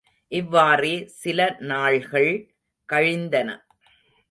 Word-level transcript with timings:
இவ்வாறே 0.31 0.93
சில 1.15 1.39
நாள்கள் 1.61 2.31
கழிந்தன. 2.89 3.49